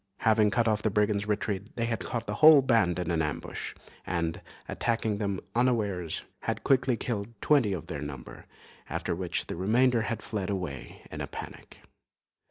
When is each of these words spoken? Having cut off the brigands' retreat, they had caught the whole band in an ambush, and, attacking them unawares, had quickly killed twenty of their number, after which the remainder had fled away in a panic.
Having 0.21 0.49
cut 0.49 0.67
off 0.67 0.81
the 0.81 0.89
brigands' 0.89 1.27
retreat, 1.27 1.75
they 1.75 1.85
had 1.85 1.99
caught 1.99 2.25
the 2.25 2.33
whole 2.41 2.63
band 2.63 2.97
in 2.97 3.11
an 3.11 3.21
ambush, 3.21 3.75
and, 4.03 4.41
attacking 4.67 5.19
them 5.19 5.39
unawares, 5.53 6.23
had 6.39 6.63
quickly 6.63 6.97
killed 6.97 7.27
twenty 7.39 7.71
of 7.71 7.85
their 7.85 8.01
number, 8.01 8.47
after 8.89 9.13
which 9.13 9.45
the 9.45 9.55
remainder 9.55 10.01
had 10.01 10.23
fled 10.23 10.49
away 10.49 11.03
in 11.11 11.21
a 11.21 11.27
panic. 11.27 11.81